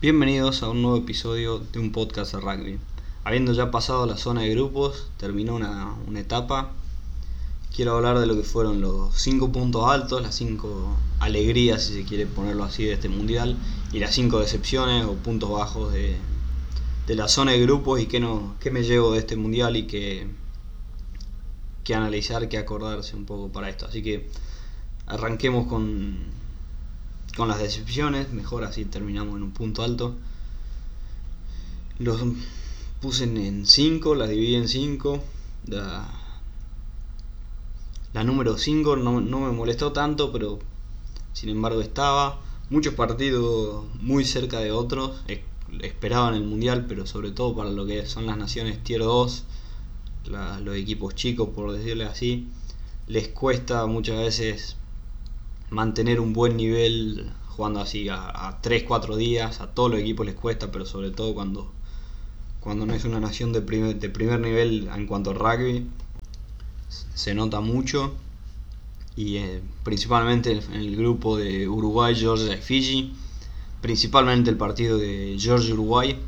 [0.00, 2.78] Bienvenidos a un nuevo episodio de un podcast de rugby.
[3.22, 6.72] Habiendo ya pasado la zona de grupos, terminó una, una etapa.
[7.74, 12.04] Quiero hablar de lo que fueron los cinco puntos altos, las cinco alegrías, si se
[12.04, 13.56] quiere ponerlo así, de este mundial,
[13.92, 16.16] y las cinco decepciones o puntos bajos de,
[17.06, 19.86] de la zona de grupos y qué, no, qué me llevo de este mundial y
[19.86, 20.26] qué,
[21.82, 23.86] qué analizar, qué acordarse un poco para esto.
[23.86, 24.28] Así que
[25.06, 26.43] arranquemos con,
[27.36, 30.14] con las decepciones, mejor así terminamos en un punto alto.
[31.98, 32.20] Los
[33.00, 35.22] puse en 5, las dividí en 5.
[35.66, 36.08] La,
[38.24, 40.58] número 5 no, no me molestó tanto, pero
[41.32, 42.40] sin embargo estaba.
[42.70, 45.22] Muchos partidos muy cerca de otros.
[45.82, 49.44] Esperaban el mundial, pero sobre todo para lo que son las naciones tier 2,
[50.26, 52.46] la, los equipos chicos, por decirle así,
[53.08, 54.76] les cuesta muchas veces
[55.74, 60.70] mantener un buen nivel jugando así a, 3-4 días, a todos los equipos les cuesta,
[60.70, 61.70] pero sobre todo cuando,
[62.60, 65.86] cuando no es una nación de primer, de primer nivel en cuanto a rugby,
[67.14, 68.14] se nota mucho.
[69.16, 73.12] Y eh, principalmente en el grupo de Uruguay, Georgia y Fiji,
[73.80, 76.18] principalmente el partido de Georgia-Uruguay,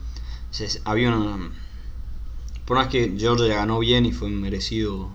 [0.84, 1.50] había una...
[2.64, 5.10] Por más que Georgia ganó bien y fue merecido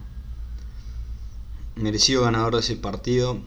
[1.76, 3.40] merecido ganador de ese partido,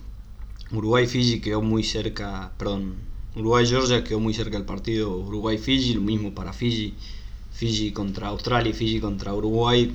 [0.73, 2.95] Uruguay-Fiji quedó muy cerca, perdón,
[3.37, 6.95] Uruguay-Georgia quedó muy cerca del partido Uruguay-Fiji, lo mismo para Fiji,
[7.53, 9.93] Fiji contra Australia y Fiji contra Uruguay,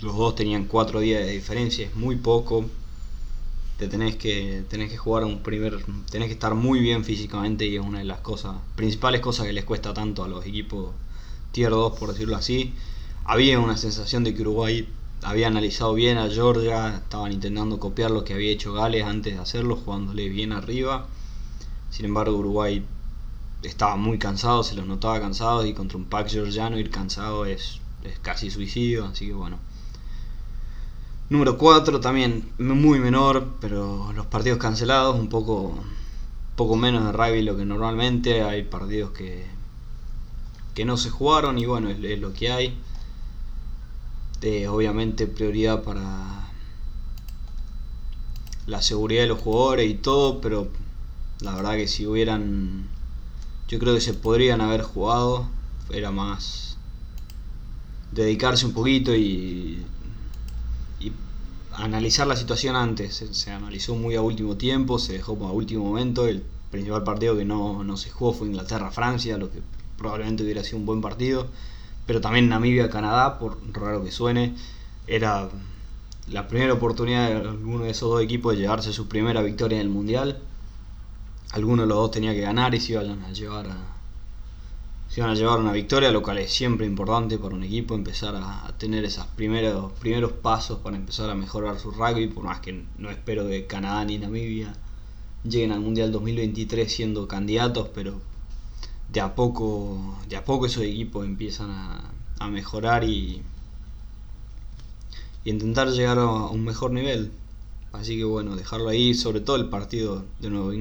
[0.00, 2.64] los dos tenían cuatro días de diferencia, es muy poco,
[3.78, 7.76] te tenés que, tenés que jugar un primer, tenés que estar muy bien físicamente y
[7.76, 10.94] es una de las cosas, principales cosas que les cuesta tanto a los equipos
[11.52, 12.72] tier 2 por decirlo así,
[13.24, 14.88] había una sensación de que Uruguay
[15.22, 19.40] había analizado bien a Georgia, estaban intentando copiar lo que había hecho Gales antes de
[19.40, 21.06] hacerlo, jugándole bien arriba.
[21.90, 22.84] Sin embargo, Uruguay
[23.62, 27.80] estaba muy cansado, se los notaba cansados y contra un pack georgiano ir cansado es,
[28.02, 29.58] es casi suicidio, así que bueno.
[31.30, 35.78] Número 4 también muy menor, pero los partidos cancelados, un poco,
[36.56, 38.42] poco menos de rugby lo que normalmente.
[38.42, 39.46] Hay partidos que,
[40.74, 42.76] que no se jugaron y bueno, es lo que hay
[44.68, 46.50] obviamente prioridad para
[48.66, 50.68] la seguridad de los jugadores y todo, pero
[51.40, 52.88] la verdad que si hubieran,
[53.68, 55.46] yo creo que se podrían haber jugado,
[55.90, 56.76] era más
[58.12, 59.84] dedicarse un poquito y,
[61.74, 63.24] analizar la situación antes.
[63.32, 66.26] Se, analizó muy a último tiempo, se dejó a último momento.
[66.26, 69.60] El principal partido que no, no se jugó fue Inglaterra-Francia, lo que
[69.96, 71.48] probablemente hubiera sido un buen partido
[72.06, 74.54] pero también Namibia-Canadá, por raro que suene,
[75.06, 75.48] era
[76.28, 79.82] la primera oportunidad de alguno de esos dos equipos de llevarse su primera victoria en
[79.82, 80.38] el Mundial.
[81.52, 83.66] Alguno de los dos tenía que ganar y se iban a llevar
[85.16, 88.72] iban a llevar una victoria, lo cual es siempre importante para un equipo empezar a,
[88.78, 93.10] tener esos primeros, primeros pasos para empezar a mejorar su rugby, por más que no
[93.10, 94.72] espero que Canadá ni Namibia
[95.44, 98.20] lleguen al Mundial 2023 siendo candidatos, pero
[99.12, 103.40] de a poco, de a poco esos equipos empiezan a, mejorar y,
[105.44, 107.30] y, intentar llegar a un mejor nivel.
[107.92, 110.72] Así que bueno, dejarlo ahí, sobre todo el partido de nuevo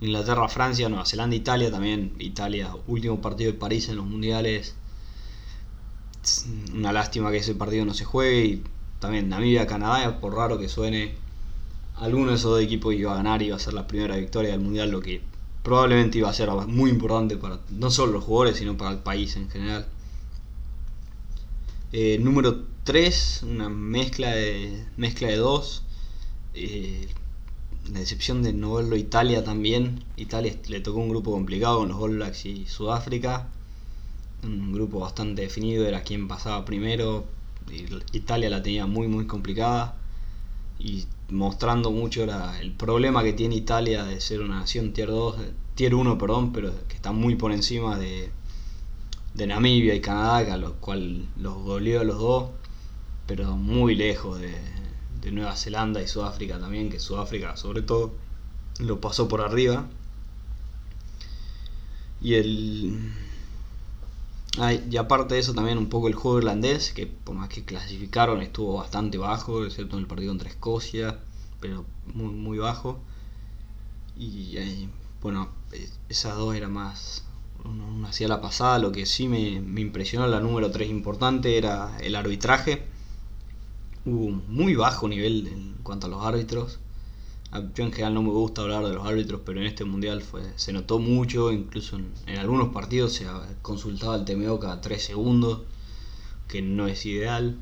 [0.00, 2.14] Inglaterra-Francia, Nueva Zelanda-Italia también.
[2.18, 4.74] Italia, último partido de París en los mundiales.
[6.74, 8.44] Una lástima que ese partido no se juegue.
[8.44, 8.64] Y
[8.98, 11.14] también Namibia-Canadá, por raro que suene,
[11.96, 14.50] alguno de esos dos equipos iba a ganar y iba a ser la primera victoria
[14.52, 15.20] del mundial, lo que
[15.68, 19.36] probablemente iba a ser muy importante para no solo los jugadores, sino para el país
[19.36, 19.86] en general.
[21.92, 25.82] Eh, número 3, una mezcla de mezcla de dos.
[26.54, 27.08] Eh,
[27.92, 30.04] la decepción de no verlo Italia también.
[30.16, 33.48] Italia le tocó un grupo complicado con los All Blacks y Sudáfrica.
[34.42, 37.26] Un grupo bastante definido, era quien pasaba primero.
[38.12, 39.97] Italia la tenía muy muy complicada.
[40.78, 42.24] Y mostrando mucho
[42.60, 45.36] el problema que tiene Italia de ser una nación tier 2,
[45.74, 48.30] tier 1, perdón, pero que está muy por encima de,
[49.34, 52.50] Namibia y Canadá, a lo cual los goleó a los dos,
[53.26, 54.54] pero muy lejos de,
[55.20, 58.12] de Nueva Zelanda y Sudáfrica también, que Sudáfrica sobre todo
[58.80, 59.86] lo pasó por arriba.
[62.20, 63.12] Y el
[64.90, 68.42] y aparte de eso también un poco el juego irlandés, que por más que clasificaron
[68.42, 71.20] estuvo bastante bajo, excepto en el partido contra Escocia,
[71.60, 71.84] pero
[72.14, 72.98] muy, muy bajo.
[74.16, 74.88] Y eh,
[75.22, 75.48] bueno,
[76.08, 77.24] esas dos era más
[77.64, 81.96] una hacía la pasada, lo que sí me, me, impresionó, la número 3 importante, era
[82.00, 82.84] el arbitraje.
[84.04, 86.78] Hubo un muy bajo nivel en cuanto a los árbitros.
[87.74, 90.42] Yo en general no me gusta hablar de los árbitros, pero en este mundial fue,
[90.56, 93.26] se notó mucho, incluso en, algunos partidos se
[93.62, 95.62] consultaba el TMO cada 3 segundos,
[96.46, 97.56] que no es ideal.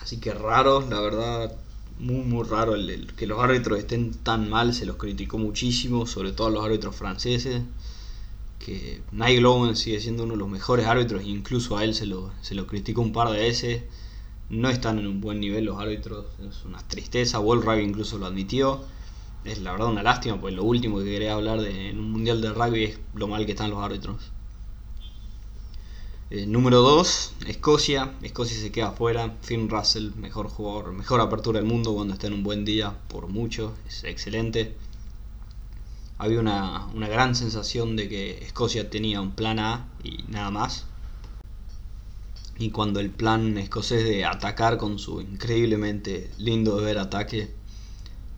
[0.00, 1.56] Así que raro, la verdad,
[1.98, 6.32] muy muy raro el, que los árbitros estén tan mal, se los criticó muchísimo, sobre
[6.32, 7.62] todo a los árbitros franceses,
[8.58, 12.30] que Nigel Owen sigue siendo uno de los mejores árbitros, incluso a él se lo,
[12.42, 13.82] se lo criticó un par de veces,
[14.50, 18.26] no están en un buen nivel los árbitros, es una tristeza, Wall Rugby incluso lo
[18.26, 18.84] admitió,
[19.44, 22.40] es la verdad una lástima, pues lo último que quería hablar de, en un mundial
[22.42, 24.32] de rugby es lo mal que están los árbitros.
[26.32, 28.14] Eh, número 2, Escocia.
[28.22, 29.36] Escocia se queda afuera.
[29.42, 33.26] Finn Russell, mejor jugador, mejor apertura del mundo cuando está en un buen día, por
[33.26, 33.74] mucho.
[33.88, 34.76] Es excelente.
[36.18, 40.86] Había una, una gran sensación de que Escocia tenía un plan A y nada más.
[42.60, 47.54] Y cuando el plan escocés de atacar con su increíblemente lindo de ver ataque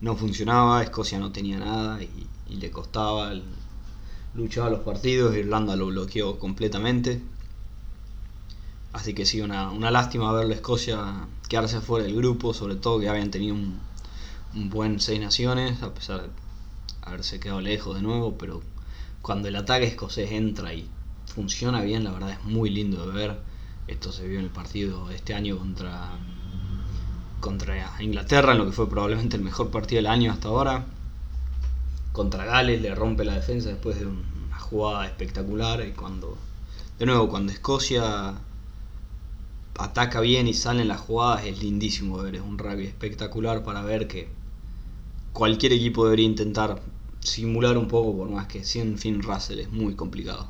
[0.01, 3.33] no funcionaba, Escocia no tenía nada y, le costaba,
[4.35, 7.21] luchaba los partidos, Irlanda lo bloqueó completamente.
[8.93, 13.09] Así que sí, una, lástima ver la Escocia quedarse fuera del grupo, sobre todo que
[13.09, 13.81] habían tenido un,
[14.71, 16.29] buen seis naciones, a pesar de
[17.03, 18.63] haberse quedado lejos de nuevo, pero
[19.21, 20.89] cuando el ataque escocés entra y
[21.27, 23.51] funciona bien, la verdad es muy lindo de ver.
[23.87, 26.11] Esto se vio en el partido este año contra,
[27.40, 30.87] contra Inglaterra, en lo que fue probablemente el mejor partido del año hasta ahora.
[32.12, 36.37] Contra Gales le rompe la defensa después de una jugada espectacular y cuando,
[36.99, 38.34] de nuevo, cuando Escocia
[39.79, 44.06] ataca bien y salen las jugadas, es lindísimo ver, es un rugby espectacular para ver
[44.06, 44.28] que
[45.32, 46.82] cualquier equipo debería intentar
[47.20, 50.49] simular un poco, por más que sin Finn Russell es muy complicado.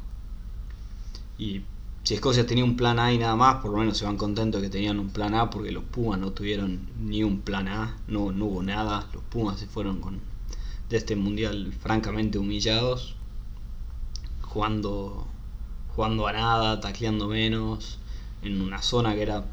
[1.38, 1.62] Y
[2.04, 4.60] si Escocia tenía un plan A y nada más, por lo menos se van contentos
[4.60, 7.96] de que tenían un plan A, porque los Pumas no tuvieron ni un plan A,
[8.08, 10.20] no, no hubo nada, los Pumas se fueron con,
[10.88, 13.14] de este mundial francamente humillados,
[14.40, 15.28] jugando,
[15.94, 17.99] jugando a nada, tacleando menos,
[18.43, 19.44] en una zona que era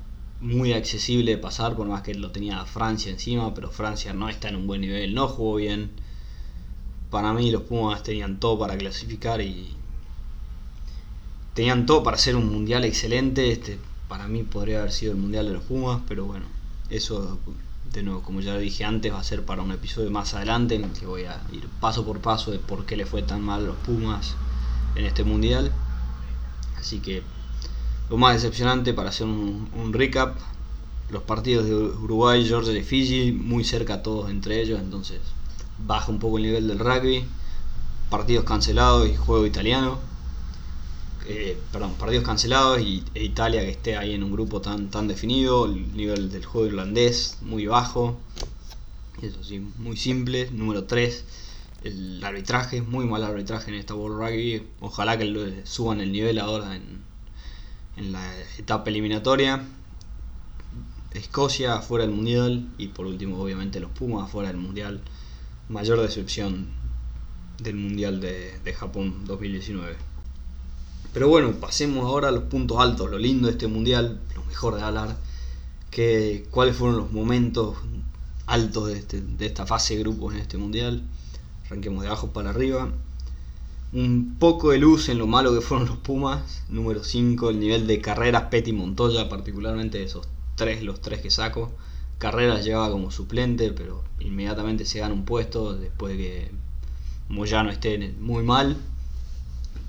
[0.41, 4.49] muy accesible de pasar, por más que lo tenía Francia encima, pero Francia no está
[4.49, 5.91] en un buen nivel, no jugó bien.
[7.11, 9.75] Para mí los Pumas tenían todo para clasificar y
[11.59, 13.51] tenían todo para hacer un mundial excelente.
[13.51, 13.77] Este
[14.07, 16.45] para mí podría haber sido el mundial de los Pumas, pero bueno,
[16.89, 17.37] eso
[17.91, 20.85] de nuevo, como ya dije antes, va a ser para un episodio más adelante en
[20.85, 23.63] el que voy a ir paso por paso de por qué le fue tan mal
[23.65, 24.35] a los Pumas
[24.95, 25.73] en este mundial.
[26.79, 27.23] Así que
[28.09, 30.37] lo más decepcionante para hacer un, recap,
[31.11, 35.19] los partidos de Uruguay, Georgia y Fiji, muy cerca todos entre ellos, entonces
[35.85, 37.25] baja un poco el nivel del rugby.
[38.09, 40.08] Partidos cancelados y juego italiano.
[41.31, 45.07] Eh, perdón, partidos cancelados y e Italia que esté ahí en un grupo tan, tan
[45.07, 45.65] definido.
[45.65, 48.17] El nivel del juego irlandés muy bajo.
[49.21, 50.49] Eso sí, muy simple.
[50.51, 51.23] Número 3,
[51.83, 54.67] el arbitraje, muy mal arbitraje en esta World Rugby.
[54.79, 57.03] Ojalá que suban el nivel ahora en,
[57.95, 58.25] en la
[58.57, 59.63] etapa eliminatoria.
[61.13, 65.01] Escocia fuera del mundial y por último obviamente los Pumas fuera del mundial.
[65.69, 66.69] Mayor decepción
[67.61, 70.08] del mundial de, Japón 2019.
[71.13, 74.75] Pero bueno, pasemos ahora a los puntos altos, lo lindo de este mundial, lo mejor
[74.75, 75.17] de hablar,
[75.91, 77.77] que, cuáles fueron los momentos
[78.45, 81.03] altos de, este, de esta fase de grupos en este mundial.
[81.65, 82.91] Arranquemos de abajo para arriba
[83.91, 86.63] un poco de luz en lo malo que fueron los Pumas.
[86.69, 91.71] Número 5, el nivel de carreras Petty Montoya, particularmente esos tres, los tres que saco.
[92.17, 96.51] Carreras llevaba como suplente, pero inmediatamente se gana un puesto después de que
[97.29, 98.77] Moyano esté muy mal.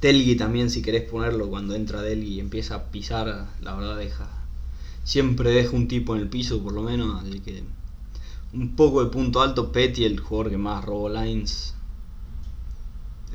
[0.00, 4.28] Telgi también, si querés ponerlo, cuando entra Delgi y empieza a pisar, la verdad deja.
[5.04, 7.62] Siempre deja un tipo en el piso, por lo menos, así que.
[8.52, 11.74] Un poco de punto alto, Petty, el jugador que más robó lines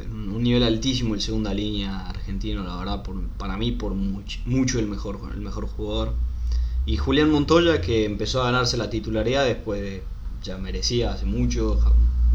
[0.03, 3.03] un nivel altísimo el segunda línea argentino, la verdad,
[3.38, 6.13] para mí por mucho, el, mejor, el mejor jugador.
[6.86, 10.03] Y Julián Montoya que empezó a ganarse la titularidad después de,
[10.43, 11.79] ya merecía hace mucho,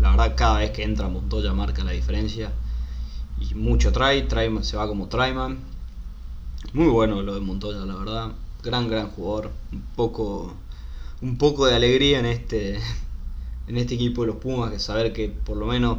[0.00, 2.52] la verdad cada vez que entra Montoya marca la diferencia.
[3.40, 4.28] Y mucho trae
[4.62, 5.58] se va como Traiman.
[6.72, 8.32] Muy bueno lo de Montoya, la verdad.
[8.62, 9.50] Gran, gran jugador.
[9.72, 10.54] Un poco,
[11.22, 12.78] un poco de alegría en este,
[13.66, 15.98] en este equipo de los Pumas, que saber que por lo menos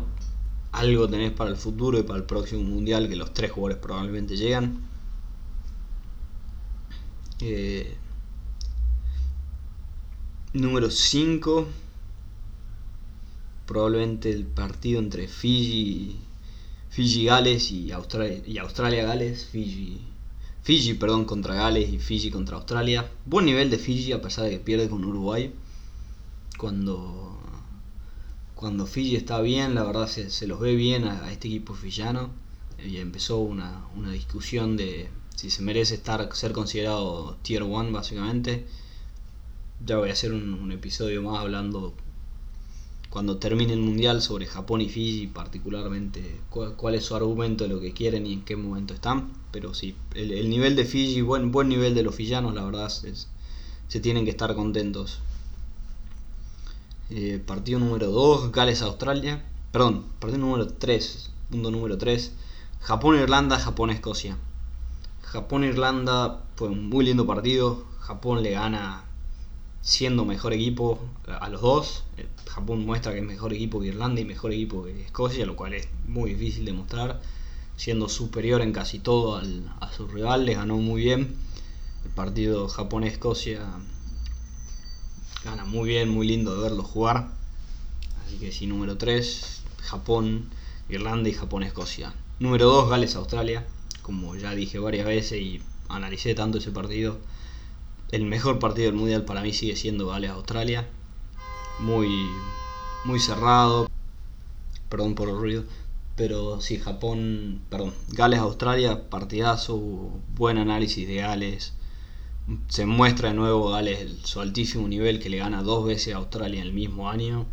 [0.71, 4.37] algo tenés para el futuro y para el próximo mundial, que los tres jugadores probablemente
[4.37, 4.79] llegan.
[7.41, 7.97] Eh,
[10.53, 11.67] número 5.
[13.65, 16.19] Probablemente el partido entre Fiji,
[16.91, 19.45] Fiji Gales y Australia, y Australia Gales.
[19.45, 20.01] Fiji,
[20.61, 23.09] Fiji perdón, contra Gales y Fiji contra Australia.
[23.25, 25.53] Buen nivel de Fiji a pesar de que pierde con Uruguay.
[26.57, 27.31] Cuando
[28.61, 32.29] cuando Fiji está bien, la verdad se, los ve bien a, este equipo fillano.
[32.77, 38.67] Y empezó una, discusión de si se merece estar ser considerado Tier 1 básicamente.
[39.83, 41.95] Ya voy a hacer un, episodio más hablando
[43.11, 47.81] cuando termine el mundial sobre Japón y Fiji, particularmente cuál, es su argumento de lo
[47.81, 49.33] que quieren y en qué momento están.
[49.51, 53.99] Pero sí, el, nivel de Fiji, buen, buen nivel de los fillanos, la verdad, se
[53.99, 55.19] tienen que estar contentos.
[57.09, 59.43] Eh, partido número 2, Gales-Australia.
[59.73, 62.31] Perdón, partido número 3, punto número 3.
[62.79, 64.37] Japón-Irlanda, Japón-Escocia.
[65.23, 67.83] Japón-Irlanda fue un muy lindo partido.
[67.99, 69.03] Japón le gana
[69.81, 72.03] siendo mejor equipo a los dos.
[72.17, 75.55] Eh, Japón muestra que es mejor equipo que Irlanda y mejor equipo que Escocia, lo
[75.55, 77.21] cual es muy difícil de mostrar.
[77.75, 79.41] Siendo superior en casi todo
[79.79, 81.35] a su rival, les ganó muy bien.
[82.05, 83.61] El partido Japón-Escocia
[85.43, 87.27] Gana muy bien, muy lindo de verlo jugar.
[88.23, 90.51] Así que sí, número 3, Japón,
[90.87, 92.13] Irlanda y Japón-Escocia.
[92.39, 93.65] Número 2, Gales-Australia.
[94.03, 95.59] Como ya dije varias veces y
[95.89, 97.17] analicé tanto ese partido.
[98.11, 100.87] El mejor partido del mundial para mí sigue siendo Gales-Australia.
[101.79, 102.27] Muy,
[103.05, 103.89] muy cerrado.
[104.89, 105.63] Perdón por el ruido.
[106.15, 109.77] Pero sí, Japón, perdón, Gales-Australia, partidazo,
[110.35, 111.73] buen análisis de Gales
[112.67, 116.61] se muestra de nuevo Gales su altísimo nivel que le gana dos veces a Australia
[116.61, 117.45] en el mismo año.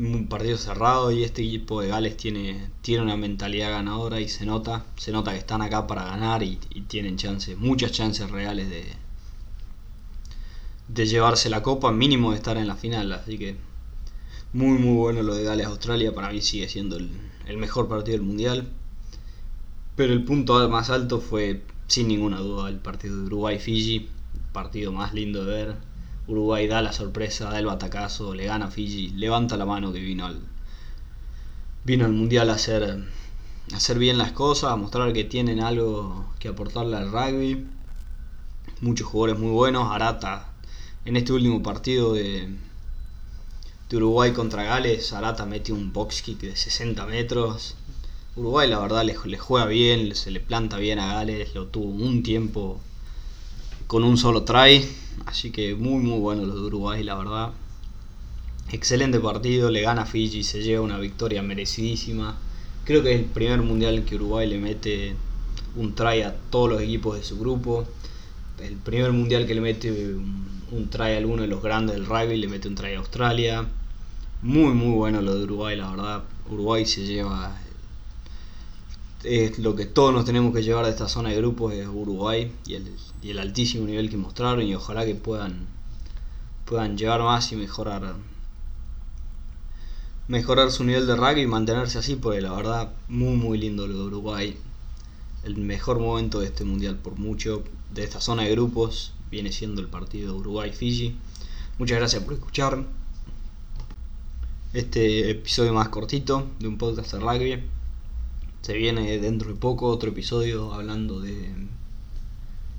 [0.00, 4.46] Un partido cerrado y este equipo de Gales tiene, tiene una mentalidad ganadora y se
[4.46, 6.56] nota, se nota que están acá para ganar y,
[6.88, 8.84] tienen chances, muchas chances reales de,
[10.88, 13.56] de llevarse la copa, mínimo de estar en la final, así que
[14.54, 17.10] muy muy bueno lo de Gales Australia, para mí sigue siendo el,
[17.46, 18.70] el mejor partido del mundial.
[19.96, 24.08] Pero el punto más alto fue sin ninguna duda el partido de Uruguay-Fiji,
[24.52, 25.89] partido más lindo de ver.
[26.28, 30.00] Uruguay da la sorpresa, da el batacazo, le gana a Fiji, levanta la mano que
[30.00, 30.40] vino al,
[31.84, 33.04] vino al mundial a hacer,
[33.72, 37.66] a hacer bien las cosas, a mostrar que tienen algo que aportarle al rugby.
[38.80, 39.90] Muchos jugadores muy buenos.
[39.92, 40.52] Arata,
[41.04, 42.48] en este último partido de,
[43.88, 47.76] de Uruguay contra Gales, Arata mete un box kick de 60 metros,
[48.36, 52.22] Uruguay la verdad le, juega bien, se le planta bien a Gales, lo tuvo un
[52.22, 52.80] tiempo
[53.90, 54.88] con un solo try,
[55.26, 57.50] así que muy muy bueno lo de Uruguay la verdad.
[58.70, 62.36] Excelente partido, le gana Fiji, se lleva una victoria merecidísima.
[62.84, 65.16] Creo que es el primer mundial en que Uruguay le mete
[65.74, 67.84] un try a todos los equipos de su grupo.
[68.62, 72.06] El primer mundial que le mete un, un try a alguno de los grandes del
[72.06, 73.66] rugby, le mete un try a Australia.
[74.42, 76.22] Muy muy bueno lo de Uruguay, la verdad.
[76.48, 77.58] Uruguay se lleva
[79.24, 82.52] es lo que todos nos tenemos que llevar de esta zona de grupos es Uruguay
[82.66, 82.74] y
[83.28, 85.66] el, altísimo nivel que mostraron y ojalá que puedan
[86.64, 88.14] puedan llevar más y mejorar
[90.28, 93.94] mejorar su nivel de rugby y mantenerse así porque la verdad muy muy lindo lo
[93.94, 94.56] de Uruguay.
[95.42, 99.80] El mejor momento de este mundial por mucho de esta zona de grupos viene siendo
[99.80, 101.16] el partido Uruguay-Fiji.
[101.78, 102.84] Muchas gracias por escuchar
[104.72, 107.79] este episodio más cortito de un podcast de rugby
[108.62, 111.50] se viene dentro de poco otro episodio hablando de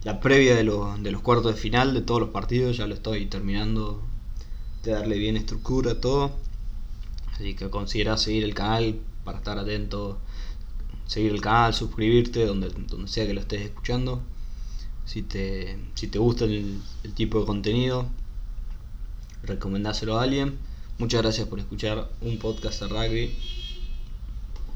[0.03, 2.77] la previa de, de los cuartos de final de todos los partidos.
[2.77, 4.01] Ya lo estoy terminando
[4.83, 6.31] de darle bien estructura a todo.
[7.33, 10.19] Así que considera seguir el canal para estar atento.
[11.07, 14.21] Seguir el canal, suscribirte donde, donde sea que lo estés escuchando.
[15.05, 18.05] Si te, si te gusta el, el tipo de contenido,
[19.43, 20.57] recomendáselo a alguien.
[20.99, 23.35] Muchas gracias por escuchar un podcast de rugby